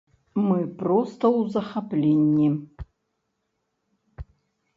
[0.47, 2.49] Мы проста ў захапленні!